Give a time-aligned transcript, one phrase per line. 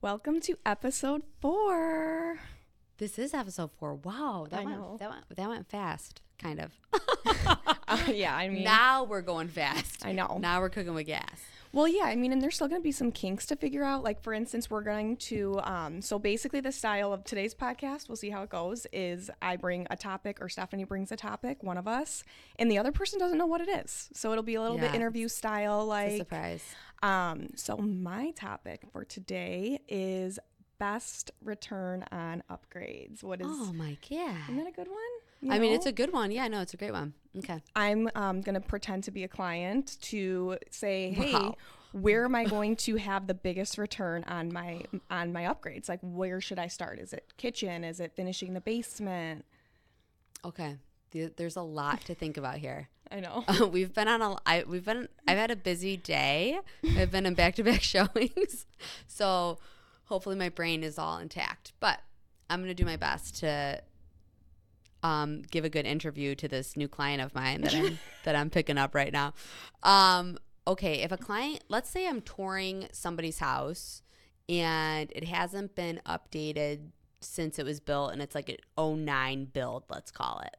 [0.00, 2.38] Welcome to episode four.
[2.98, 3.94] This is episode four.
[3.94, 4.96] Wow, that I went know.
[5.00, 6.72] that went that went fast, kind of.
[7.88, 10.04] Uh, yeah, I mean, now we're going fast.
[10.04, 10.36] I know.
[10.38, 11.40] Now we're cooking with gas.
[11.72, 14.02] Well, yeah, I mean, and there's still going to be some kinks to figure out.
[14.02, 18.16] Like, for instance, we're going to, um, so basically, the style of today's podcast, we'll
[18.16, 21.76] see how it goes, is I bring a topic or Stefanie brings a topic, one
[21.76, 22.24] of us,
[22.58, 24.08] and the other person doesn't know what it is.
[24.14, 24.86] So it'll be a little Yeah.
[24.86, 25.84] bit interview style.
[25.84, 26.64] Like, surprise.
[27.02, 30.38] um, so my topic for today is
[30.78, 33.22] best return on upgrades.
[33.22, 34.36] What is, Oh my god.
[34.44, 34.96] isn't that a good one?
[35.40, 35.76] You I mean, know?
[35.76, 36.30] it's a good one.
[36.30, 37.14] Yeah, no, it's a great one.
[37.36, 37.62] Okay.
[37.76, 41.54] I'm um, going to pretend to be a client to say, hey, Wow.
[41.92, 45.88] where am I going to have the biggest return on my on my upgrades?
[45.88, 46.98] Like, where should I start?
[46.98, 47.84] Is it kitchen?
[47.84, 49.44] Is it finishing the basement?
[50.44, 50.76] Okay.
[51.12, 52.88] There's a lot to think about here.
[53.10, 53.44] I know.
[53.72, 56.58] we've been on a I, we've been I've had a busy day.
[56.96, 58.66] I've been in back-to-back showings.
[59.06, 59.58] So,
[60.04, 61.72] hopefully my brain is all intact.
[61.80, 62.00] But
[62.50, 63.80] I'm going to do my best to
[65.02, 68.50] um, give a good interview to this new client of mine that I'm that I'm
[68.50, 69.34] picking up right now.
[69.82, 74.02] Um, okay, if a client, let's say I'm touring somebody's house
[74.48, 78.58] and it hasn't been updated since it was built and it's like an
[79.04, 80.56] 09 build, let's call it.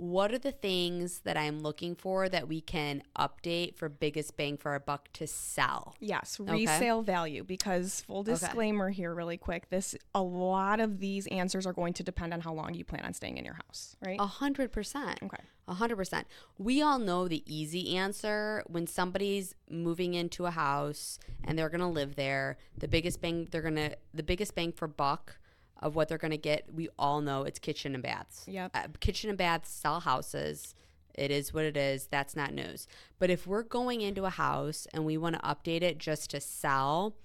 [0.00, 4.56] What are the things that I'm looking for that we can update for biggest bang
[4.56, 5.94] for our buck to sell?
[6.00, 7.44] Yes, resale value.
[7.44, 12.02] Because full disclaimer here, really quick, this a lot of these answers are going to
[12.02, 14.16] depend on how long you plan on staying in your house, right?
[14.18, 15.18] A hundred percent.
[15.22, 15.42] Okay.
[15.68, 16.26] A hundred percent.
[16.56, 21.90] We all know the easy answer when somebody's moving into a house and they're gonna
[21.90, 22.56] live there.
[22.78, 25.36] The biggest bang they're gonna the biggest bang for buck
[25.80, 26.72] of what they're gonna get.
[26.72, 28.44] We all know it's kitchen and baths.
[28.46, 28.70] Yep.
[28.74, 30.74] Uh, kitchen and baths sell houses.
[31.14, 32.06] It is what it is.
[32.06, 32.86] That's not news.
[33.18, 36.40] But if we're going into a house and we want to update it just to
[36.40, 37.16] sell,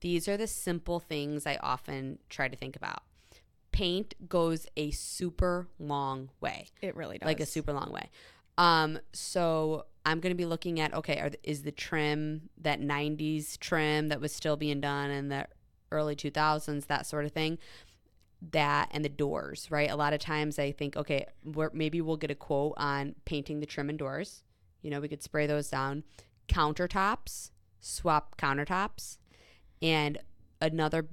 [0.00, 3.02] these are the simple things I often try to think about.
[3.72, 7.26] Paint goes a super long way It really does.
[7.26, 8.10] like a super long way.
[8.58, 13.58] Um, so I'm going to be looking at okay, are, is the trim that 90s
[13.58, 15.46] trim that was still being done in the
[15.90, 17.58] early 2000s, that sort of thing?
[18.50, 19.90] That and the doors, right?
[19.90, 23.60] A lot of times I think, okay, we're, maybe we'll get a quote on painting
[23.60, 24.42] the trim and doors.
[24.82, 26.02] You know, we could spray those down.
[26.48, 27.50] Countertops,
[27.80, 29.18] swap countertops,
[29.80, 30.18] and
[30.60, 31.06] another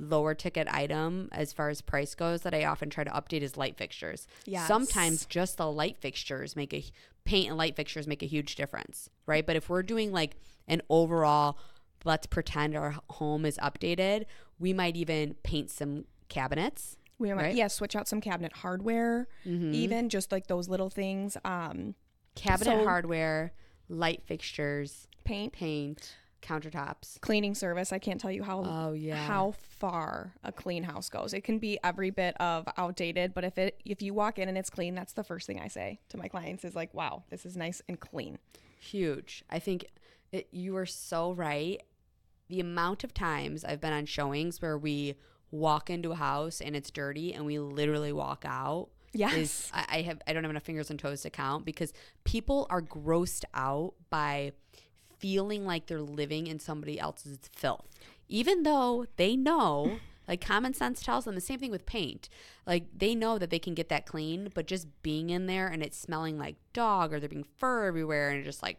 [0.00, 3.56] lower ticket item as far as price goes that I often try to update is
[3.56, 4.26] light fixtures.
[4.44, 4.68] Yes.
[4.68, 6.84] Sometimes just the light fixtures make a
[7.24, 9.46] paint and light fixtures make a huge difference, right?
[9.46, 10.36] But if we're doing like
[10.68, 11.58] an overall
[12.04, 14.26] let's pretend our home is updated,
[14.58, 16.96] we might even paint some cabinets.
[17.18, 17.54] we might, right?
[17.54, 21.36] yeah, switch out some cabinet hardware, even just like those little things.
[21.44, 21.94] Um,
[22.34, 23.52] Cabinet So- hardware,
[23.88, 27.20] light fixtures, paint, paint, countertops.
[27.20, 27.92] cleaning service.
[27.92, 29.24] I can't tell you how Oh yeah.
[29.26, 31.32] how far a clean house goes.
[31.32, 34.58] It can be every bit of outdated, but if it if you walk in and
[34.58, 37.46] it's clean, that's the first thing I say to my clients is like, "Wow, this
[37.46, 38.38] is nice and clean."
[38.80, 39.42] huge.
[39.48, 39.86] I think
[40.30, 41.80] it, you are so right.
[42.48, 45.14] The amount of times I've been on showings where we
[45.54, 49.34] walk into a house and it's dirty and we literally walk out Yes.
[49.34, 51.92] is I, I have I don't have enough fingers and toes to count because
[52.24, 54.52] people are grossed out by
[55.18, 57.86] feeling like they're living in somebody else's filth.
[58.28, 62.28] Even though they know like common sense tells them the same thing with paint.
[62.66, 65.82] Like they know that they can get that clean, but just being in there and
[65.82, 68.78] it's smelling like dog or there being fur everywhere and just like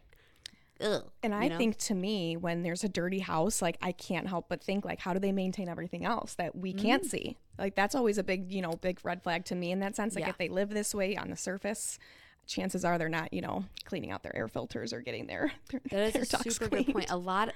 [0.80, 1.04] ugh.
[1.22, 1.58] And I you know?
[1.58, 5.00] think to me, when there's a dirty house, like I can't help but think like,
[5.00, 7.10] how do they maintain everything else that we can't Mm.
[7.10, 7.36] see?
[7.58, 10.14] Like that's always a big, you know, big red flag to me in that sense.
[10.14, 10.30] Like Yeah.
[10.30, 11.98] if they live this way on the surface,
[12.46, 15.80] chances are they're not, you know, cleaning out their air filters or getting their their,
[15.90, 16.86] That their a super cleaned.
[16.86, 17.10] good point.
[17.10, 17.52] A lot,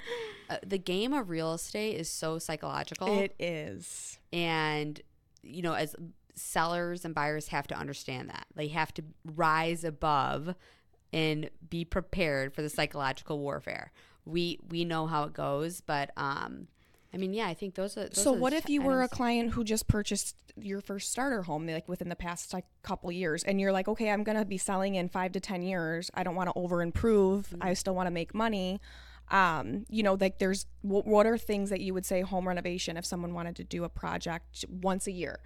[0.49, 4.19] uh, the game of real estate is so psychological, It is.
[4.33, 5.01] and
[5.43, 5.95] you know, as
[6.35, 10.55] sellers and buyers have to understand that they have to rise above
[11.13, 13.93] and be prepared for the psychological warfare.
[14.25, 16.69] We we know how it goes, but um,
[17.13, 18.09] I mean, yeah, I think those are.
[18.09, 21.43] Those So are what if you were a client who just purchased your first starter
[21.43, 24.59] home like within the past like couple years and you're like, "Okay, I'm to be
[24.59, 26.11] selling in 5 to 10 years.
[26.15, 27.49] I don't want to over improve.
[27.49, 27.63] Mm-hmm.
[27.63, 28.81] I still want to make money."
[29.31, 32.97] Um, you know, like there's what, what are things that you would say home renovation
[32.97, 35.41] if someone wanted to do a project once a year?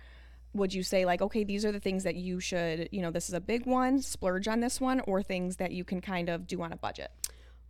[0.54, 3.28] Would you say like, "Okay, these are the things that you should, you know, this
[3.28, 6.46] is a big one, splurge on this one," or things that you can kind of
[6.46, 7.10] do on a budget?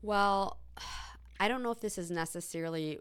[0.02, 0.58] Well,
[1.40, 3.00] I don't know if this is necessarily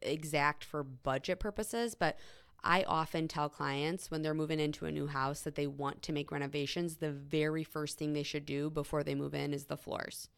[0.00, 2.16] exact for budget purposes, but
[2.64, 6.12] I often tell clients when they're moving into a new house that they want to
[6.12, 9.76] make renovations, the very first thing they should do before they move in is the
[9.76, 10.28] floors.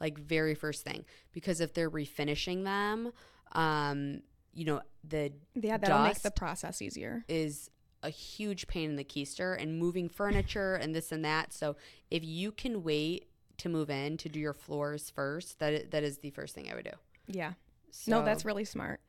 [0.00, 1.04] Like very first thing.
[1.32, 3.12] Because if they're refinishing them,
[3.52, 4.20] um,
[4.52, 7.24] you know, the Yeah, that'll make the process easier.
[7.28, 7.70] is
[8.06, 11.52] a huge pain in the keister and moving furniture and this and that.
[11.52, 11.76] So
[12.10, 16.18] if you can wait to move in to do your floors first, that that is
[16.18, 16.96] the first thing I would do.
[17.26, 17.52] Yeah.
[17.90, 19.00] So, no, that's really smart.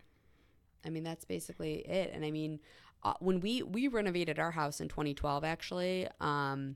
[0.84, 2.12] I mean that's basically it.
[2.14, 2.60] And I mean,
[3.04, 6.76] uh, when we we renovated our house in 2012, actually, um,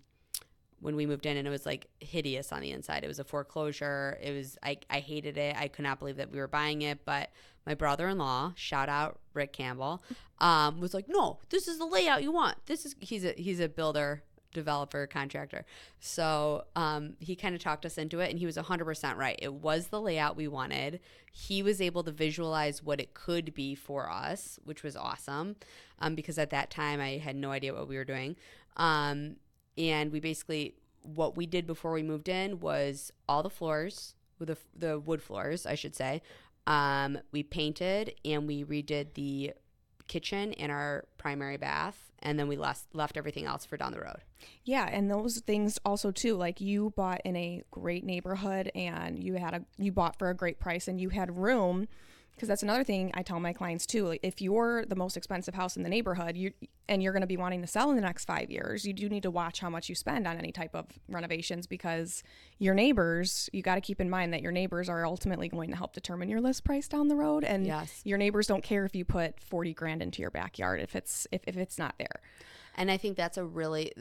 [0.82, 3.04] when we moved in, and it was like hideous on the inside.
[3.04, 4.18] It was a foreclosure.
[4.22, 5.56] It was I I hated it.
[5.58, 7.30] I could not believe that we were buying it, but
[7.66, 10.04] my brother-in-law, shout out Rick Campbell,
[10.40, 12.58] um, was like, "No, this is the layout you want.
[12.66, 14.24] This is he's a he's a builder."
[14.54, 15.66] developer contractor
[16.02, 19.54] so um, he kind of talked us into it and he was 100% right it
[19.54, 21.00] was the layout we wanted
[21.32, 25.56] he was able to visualize what it could be for us which was awesome
[26.00, 28.36] um, because at that time i had no idea what we were doing
[28.78, 29.38] um,
[29.78, 34.50] and we basically what we did before we moved in was all the floors with
[34.50, 36.22] the, the wood floors i should say
[36.68, 39.52] um, we painted and we redid the
[40.08, 44.00] kitchen and our primary bath and then we left, left everything else for down the
[44.00, 44.18] road
[44.64, 46.36] Yeah, and those things also too.
[46.36, 50.34] Like you bought in a great neighborhood and you had a you bought for a
[50.36, 51.88] great price and you had room
[52.42, 54.08] because that's another thing I tell my clients too.
[54.08, 56.54] Like if you're the most expensive house in the neighborhood, you
[56.90, 59.08] and you're going to be wanting to sell in the next 5 years, you do
[59.10, 62.24] need to watch how much you spend on any type of renovations because
[62.58, 65.78] your neighbors, you got to keep in mind that your neighbors are ultimately going to
[65.78, 68.02] help determine your list price down the road and Yes.
[68.06, 71.44] your neighbors don't care if you put 40 grand into your backyard if it's if,
[71.46, 72.22] if it's not there.
[72.76, 73.94] And I think that's a really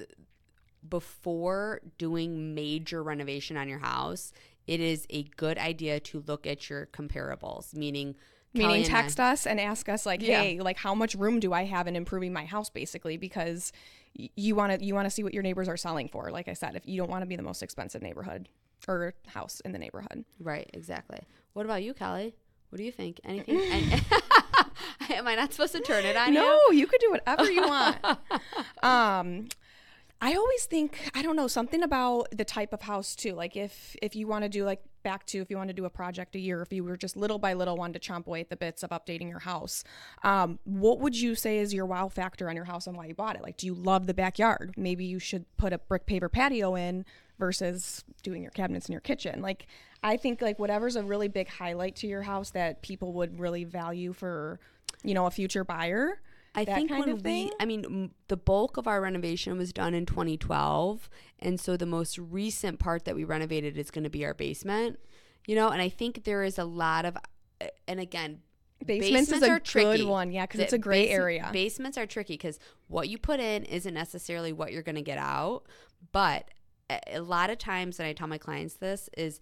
[0.89, 4.33] before doing major renovation on your house,
[4.67, 8.15] it is a good idea to look at your comparables, meaning
[8.53, 10.43] meaning and I- text us and ask us like Yeah.
[10.43, 13.71] hey like how much room do i have in improving my house basically because
[14.19, 16.49] y- you want to you want to see what your neighbors are selling for like
[16.49, 18.49] i said if you don't want to be the most expensive neighborhood
[18.89, 21.21] or house in the neighborhood Right, exactly.
[21.53, 22.35] What about you, Kelly?
[22.71, 23.21] What do you think?
[23.25, 23.61] Anything?
[23.71, 24.01] any-
[25.11, 26.79] Am I not supposed to turn it on no you?
[26.79, 27.99] you could do whatever you want
[28.83, 29.47] um
[30.21, 33.97] i always think i don't know something about the type of house too like if
[34.03, 36.35] if you want to do like back to if you want to do a project
[36.35, 38.57] a year if you were just little by little wanted to chomp away at the
[38.57, 39.83] bits of updating your house
[40.23, 43.15] um, what would you say is your wow factor on your house and why you
[43.15, 43.43] bought it?
[43.43, 44.75] Like do you love the backyard?
[44.77, 47.05] Maybe you should put a brick paver patio in
[47.39, 49.41] versus doing your cabinets in your kitchen.
[49.41, 49.67] Like
[50.03, 53.65] i think like whatever's a really big highlight to your house that people would really
[53.65, 54.59] value for
[55.03, 56.21] you know a future buyer
[56.55, 60.05] I think when we, I mean, m- the bulk of our renovation was done in
[60.05, 61.09] 2012,
[61.39, 64.99] and so the most recent part that we renovated is going to be our basement.
[65.47, 67.17] You know, and I think there is a lot of,
[67.61, 68.41] uh, and again,
[68.85, 69.99] Basements, is are a tricky.
[69.99, 71.51] good one, yeah, because it's a gray base- area.
[71.53, 72.59] Basements are tricky because
[72.89, 75.65] what you put in isn't necessarily what you're going to get out.
[76.13, 76.51] But
[76.89, 79.41] a, a lot of times, and I tell my clients this, is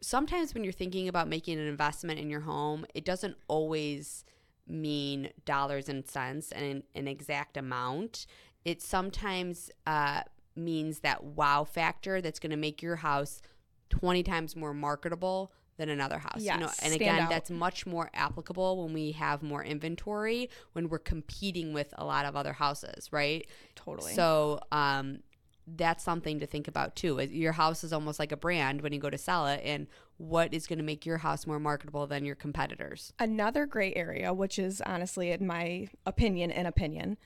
[0.00, 4.24] sometimes when you're thinking about making an investment in your home, it doesn't always
[4.66, 8.26] mean dollars and cents and an, exact amount.
[8.64, 10.22] It sometimes uh,
[10.54, 13.42] means that wow factor that's going to make your house
[13.90, 16.40] 20 times more marketable than another house.
[16.54, 17.30] you know, and again, out.
[17.30, 22.26] that's much more applicable when we have more inventory, when we're competing with a lot
[22.26, 23.46] of other houses, right?
[23.74, 24.14] totally.
[24.14, 25.20] So, um,
[25.66, 27.20] that's something to think about too.
[27.20, 29.86] Your house is almost like a brand when you go to sell it, and
[30.16, 33.12] what is going to make your house more marketable than your competitors?
[33.18, 37.16] Another gray area, which is honestly, in my opinion, an opinion,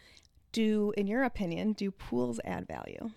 [0.53, 3.11] do in your opinion, do pools add value?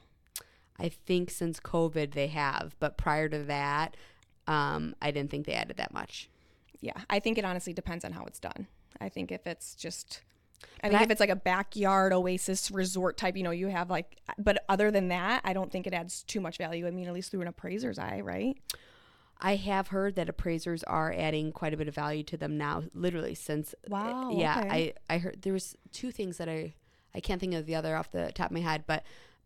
[0.80, 3.98] I think since COVID they have, but prior to that,
[4.48, 6.30] um, I didn't think they added that much.
[6.82, 8.68] Yeah, I think it honestly depends on how it's done.
[9.02, 10.22] I think if it's just,
[10.84, 14.22] I think if it's like a backyard oasis resort type, you know, you have like,
[14.38, 16.88] but other than that, I don't think it adds too much value.
[16.88, 18.58] I mean, at least through an appraiser's eye, right?
[19.42, 22.84] I have heard that appraisers are adding quite a bit of value to them now,
[22.94, 23.74] literally since.
[23.86, 24.94] Uh, wow, Yeah, okay.
[25.10, 26.74] I I heard there was two things that I
[27.16, 29.04] I can't think of the other off the top of my head, but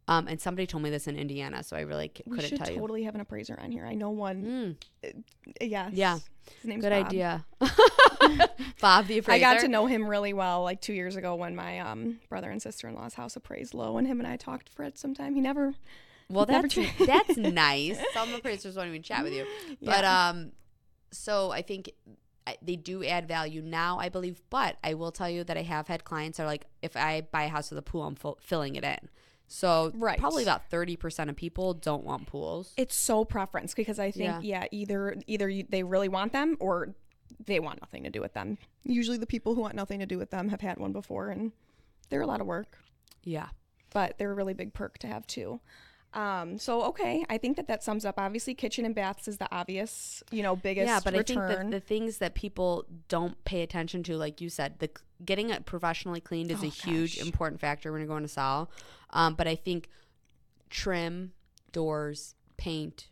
[0.07, 2.67] um, and somebody told me this in Indiana, so I really c- We couldn't tell
[2.67, 2.73] you.
[2.73, 3.85] Should totally have an appraiser on here.
[3.85, 4.77] I know one.
[5.03, 5.15] Mm,
[5.61, 5.89] Yeah.
[5.93, 6.19] Yeah.
[6.61, 7.05] His name's good Bob.
[7.07, 7.45] idea,
[8.81, 9.31] Bob the appraiser.
[9.45, 12.49] I got to know him really well like two years ago when my um, brother
[12.49, 15.35] and sister in law's house appraised low, and him and I talked for it sometime.
[15.35, 15.73] He never.
[16.29, 17.97] Well, Never that's tra- that's nice.
[18.13, 19.45] Some appraisers won't even chat with you,
[19.81, 20.51] but um,
[21.11, 21.91] so I think
[22.47, 24.41] I- they do add value now, I believe.
[24.49, 27.21] But I will tell you that I have had clients that are like, if I
[27.31, 29.09] buy a house with a pool, I'm full, filling it in.
[29.53, 30.17] So Right.
[30.19, 32.73] probably about thirty percent of people don't want pools.
[32.75, 36.95] It's so preference because I think yeah, either either you, they really want them or
[37.45, 38.57] they want nothing to do with them.
[38.83, 41.51] Usually, the people who want nothing to do with them have had one before, and
[42.09, 42.79] they're a lot of work,
[43.23, 43.49] Yeah.
[43.91, 45.59] but they're a really big perk to have too.
[46.13, 48.15] Um, so okay, I think that that sums up.
[48.19, 51.37] Obviously, kitchen and baths is the obvious, you know, biggest yeah, but return.
[51.39, 54.89] I think that the things that people don't pay attention to, like you said, the
[55.25, 58.69] getting it professionally cleaned is Oh, a huge important factor when you're going to sell.
[59.09, 59.89] Um, but I think
[60.69, 61.33] trim,
[61.71, 63.07] doors, paint,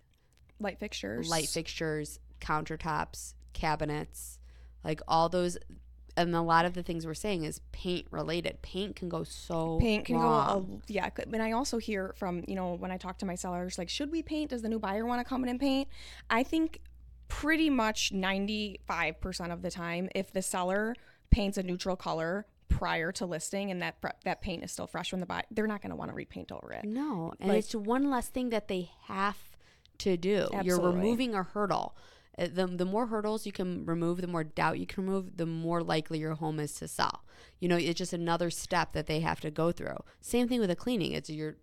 [0.60, 4.40] light fixtures, light fixtures, countertops, cabinets,
[4.84, 5.58] like all those.
[6.18, 8.62] And a lot of the things we're saying is paint related.
[8.62, 10.48] Paint can go so paint can wrong.
[10.48, 13.36] go a, yeah and i also hear from you know when i talk to my
[13.36, 15.88] sellers like should we paint does the new buyer want to come in and paint
[16.30, 16.80] i think
[17.28, 20.96] pretty much 95% of the time if the seller
[21.30, 25.20] paints a neutral color prior to listing and that that paint is still fresh when
[25.20, 27.74] the buy they're not going to want to repaint over it No, and Like- it's
[27.76, 29.38] one less thing that they have
[30.00, 30.48] to do.
[30.64, 31.96] You're removing a hurdle.
[32.38, 35.46] Uh, The, the more hurdles you can remove, the more doubt you can remove, the
[35.46, 37.24] more likely your home is to sell.
[37.60, 39.98] You know, it's just another step that they have to go through.
[40.22, 41.12] Same thing with a cleaning.
[41.14, 41.58] It's your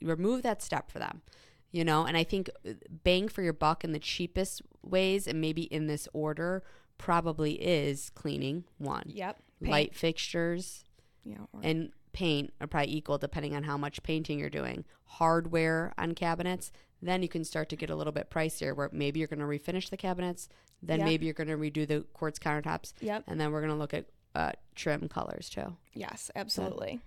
[0.00, 1.22] you remove that step for them.
[1.70, 5.40] You know, and I think uh, bang for your buck in the cheapest ways, and
[5.40, 6.62] maybe in this order,
[6.98, 10.84] probably is cleaning one, yep paint, light fixtures,
[11.24, 14.84] yeah or- and paint are probably equal depending on how much painting you're doing.
[15.04, 19.18] Hardware on cabinets, then you can start to get a little bit pricier where maybe
[19.18, 20.48] you're going to refinish the cabinets,
[20.82, 21.06] then Yep.
[21.06, 23.92] maybe you're going to redo the quartz countertops, yep and then we're going to look
[23.94, 25.76] at uh, trim colors too.
[25.92, 27.00] Yes, absolutely.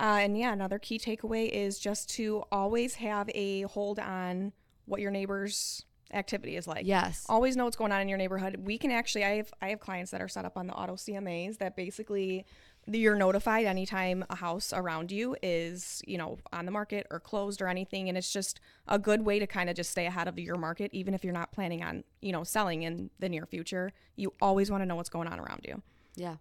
[0.00, 4.52] Uh, and yeah, another key takeaway is just to always have a hold on
[4.86, 6.86] what your neighbor's activity is like.
[6.86, 7.24] Yes.
[7.28, 8.56] Always know what's going on in your neighborhood.
[8.64, 10.94] We can actually, I have, I have clients that are set up on the auto
[10.94, 12.44] CMAs that basically
[12.86, 17.62] you're notified anytime a house around you is, you know, on the market or closed
[17.62, 18.08] or anything.
[18.08, 20.90] And it's just a good way to kind of just stay ahead of your market,
[20.92, 23.92] even if you're not planning on, you know, selling in the near future.
[24.16, 25.82] You always want to know what's going on around you.
[26.14, 26.36] Yeah.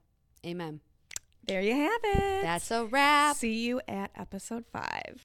[0.46, 0.82] Amen.
[1.46, 2.44] There you have it.
[2.44, 3.36] That's a wrap.
[3.36, 5.22] See you at episode five.